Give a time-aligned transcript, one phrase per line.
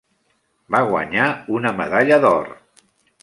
[0.75, 1.27] Va guanyar
[1.59, 2.51] una medalla d'or.